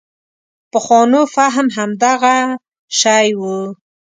[0.71, 2.37] پخوانو فهم همدغه
[2.99, 3.41] شی و.